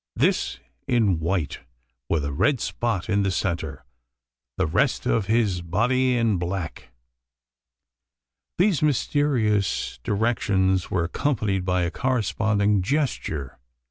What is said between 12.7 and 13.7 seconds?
gesture.